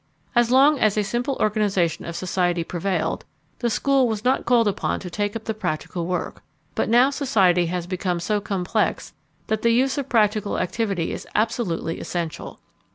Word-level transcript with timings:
As 0.33 0.49
long 0.49 0.79
as 0.79 0.97
a 0.97 1.03
simple 1.03 1.37
organization 1.39 2.05
of 2.05 2.15
society 2.15 2.63
prevailed, 2.63 3.23
the 3.59 3.69
school 3.69 4.07
was 4.07 4.23
not 4.25 4.45
called 4.47 4.67
upon 4.67 4.99
to 5.01 5.11
take 5.11 5.35
up 5.35 5.43
the 5.43 5.53
practical 5.53 6.07
work; 6.07 6.41
but 6.73 6.89
now 6.89 7.11
society 7.11 7.67
has 7.67 7.85
become 7.85 8.19
so 8.19 8.41
complex 8.41 9.13
that 9.45 9.61
the 9.61 9.69
use 9.69 9.99
of 9.99 10.09
practical 10.09 10.57
activity 10.57 11.11
is 11.11 11.27
absolutely 11.35 11.99
essential. 11.99 12.59